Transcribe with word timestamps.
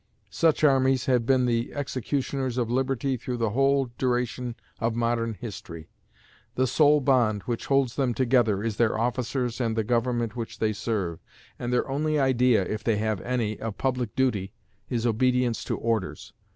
Such 0.31 0.63
armies 0.63 1.05
have 1.05 1.27
been 1.27 1.45
the 1.45 1.71
executioners 1.75 2.57
of 2.57 2.71
liberty 2.71 3.17
through 3.17 3.37
the 3.37 3.51
whole 3.51 3.91
duration 3.99 4.55
of 4.79 4.95
modern 4.95 5.35
history. 5.35 5.89
The 6.55 6.65
sole 6.65 7.01
bond 7.01 7.43
which 7.43 7.67
holds 7.67 7.95
them 7.97 8.15
together 8.15 8.63
is 8.63 8.77
their 8.77 8.97
officers 8.97 9.61
and 9.61 9.75
the 9.75 9.83
government 9.83 10.35
which 10.35 10.57
they 10.57 10.73
serve, 10.73 11.19
and 11.59 11.71
their 11.71 11.87
only 11.87 12.19
idea, 12.19 12.63
if 12.63 12.83
they 12.83 12.95
have 12.97 13.21
any, 13.21 13.59
of 13.59 13.77
public 13.77 14.15
duty, 14.15 14.53
is 14.89 15.05
obedience 15.05 15.63
to 15.65 15.77
orders. 15.77 16.33